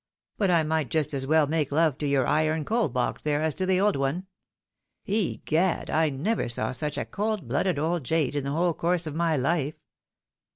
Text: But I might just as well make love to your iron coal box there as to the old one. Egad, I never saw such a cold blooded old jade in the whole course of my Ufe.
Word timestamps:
But 0.39 0.49
I 0.49 0.63
might 0.63 0.89
just 0.89 1.13
as 1.13 1.27
well 1.27 1.45
make 1.45 1.71
love 1.71 1.99
to 1.99 2.07
your 2.07 2.25
iron 2.25 2.65
coal 2.65 2.89
box 2.89 3.21
there 3.21 3.43
as 3.43 3.53
to 3.53 3.67
the 3.67 3.79
old 3.79 3.95
one. 3.95 4.25
Egad, 5.05 5.91
I 5.91 6.09
never 6.09 6.49
saw 6.49 6.71
such 6.71 6.97
a 6.97 7.05
cold 7.05 7.47
blooded 7.47 7.77
old 7.77 8.03
jade 8.03 8.35
in 8.35 8.45
the 8.45 8.49
whole 8.49 8.73
course 8.73 9.05
of 9.05 9.13
my 9.13 9.37
Ufe. 9.37 9.75